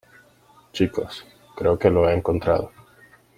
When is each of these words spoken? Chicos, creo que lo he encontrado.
Chicos, 0.73 1.27
creo 1.55 1.77
que 1.77 1.91
lo 1.91 2.09
he 2.09 2.15
encontrado. 2.15 2.71